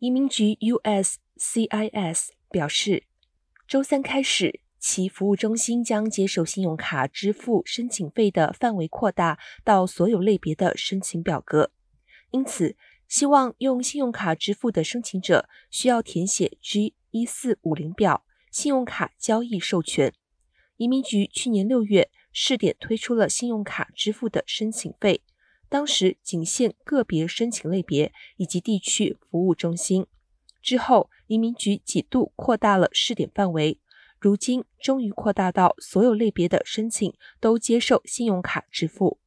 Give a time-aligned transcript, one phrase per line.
[0.00, 3.02] 移民局 USCIS 表示，
[3.66, 11.72] 周三开始，其服务中心将接受信用卡支付申请费的范围扩大到所有类别的申请表格。
[12.30, 12.76] 因此，
[13.08, 20.14] 希望用信用卡支付的申请者需要填写 G 一四五零表，信用卡交易授权。
[20.76, 25.22] 移民局去年六月试点推出了信用卡支付的申请费。
[25.68, 30.06] 当时仅限个别申请类别以及地区服务中心，
[30.62, 33.78] 之后移民局几度扩大了试点范围，
[34.18, 39.18] 如今终于扩大到所有类别的申请都接受信用卡支付。